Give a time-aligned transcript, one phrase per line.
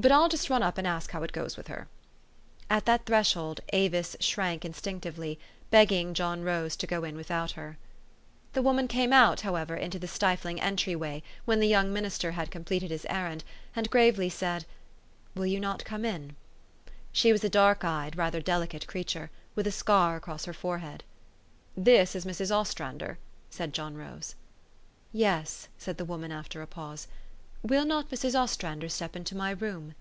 [0.00, 1.88] But I'll just run up and ask how it goes with her."
[2.70, 5.40] At that thresh old Avis shrank instinctively,
[5.72, 7.78] begging John Rose to go in without her.
[8.52, 8.92] THE STORY OF AVIS.
[8.92, 12.30] 293 The woman came out, however, into the stifling entry way, when the young minister
[12.30, 13.42] had completed his errand,
[13.74, 14.66] and gravelv said,"
[15.34, 16.36] Will you not come in?"
[17.12, 21.02] She was a dark eyed, rather delicate creature, with a scar across her forehead."
[21.76, 22.52] This is Mrs.
[22.54, 23.18] Ostrander,"
[23.50, 24.36] said John Rose.
[25.12, 27.08] "Yes," said the woman after a pause.
[27.60, 28.38] "Will not Mrs.
[28.38, 29.96] Ostrander step into my room?